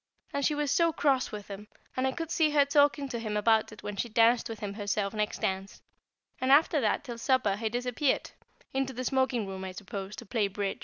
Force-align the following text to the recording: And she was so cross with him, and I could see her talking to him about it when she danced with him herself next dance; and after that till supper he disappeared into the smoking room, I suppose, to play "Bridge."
And 0.33 0.43
she 0.43 0.55
was 0.55 0.71
so 0.71 0.91
cross 0.91 1.31
with 1.31 1.47
him, 1.47 1.67
and 1.95 2.07
I 2.07 2.11
could 2.11 2.31
see 2.31 2.49
her 2.49 2.65
talking 2.65 3.07
to 3.09 3.19
him 3.19 3.37
about 3.37 3.71
it 3.71 3.83
when 3.83 3.97
she 3.97 4.09
danced 4.09 4.49
with 4.49 4.59
him 4.59 4.73
herself 4.73 5.13
next 5.13 5.41
dance; 5.41 5.83
and 6.39 6.51
after 6.51 6.81
that 6.81 7.03
till 7.03 7.19
supper 7.19 7.55
he 7.55 7.69
disappeared 7.69 8.31
into 8.73 8.93
the 8.93 9.03
smoking 9.03 9.45
room, 9.45 9.63
I 9.63 9.73
suppose, 9.73 10.15
to 10.15 10.25
play 10.25 10.47
"Bridge." 10.47 10.79